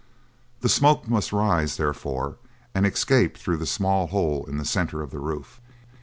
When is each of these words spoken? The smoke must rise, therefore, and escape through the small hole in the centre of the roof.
The 0.61 0.67
smoke 0.67 1.07
must 1.07 1.31
rise, 1.31 1.77
therefore, 1.77 2.37
and 2.73 2.87
escape 2.87 3.37
through 3.37 3.57
the 3.57 3.67
small 3.67 4.07
hole 4.07 4.45
in 4.47 4.57
the 4.57 4.65
centre 4.65 5.03
of 5.03 5.11
the 5.11 5.19
roof. 5.19 5.61